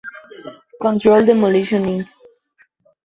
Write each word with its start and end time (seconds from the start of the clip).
Controlled 0.81 1.27
Demolition, 1.27 1.85
Inc. 1.85 2.07